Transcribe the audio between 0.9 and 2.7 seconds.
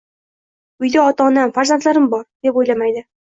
ota-onam, farzandlarim bor”, deb